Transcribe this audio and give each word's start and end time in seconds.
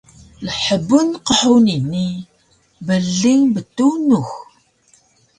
lhbun 0.51 1.09
qhuni 1.27 1.77
ni 1.91 2.07
bling 2.85 3.43
btunux 3.53 4.29